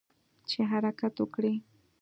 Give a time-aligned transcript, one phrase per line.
[0.49, 1.53] چې حرکت وکړي.